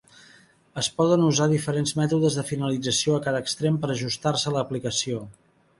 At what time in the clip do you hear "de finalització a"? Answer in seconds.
2.41-3.23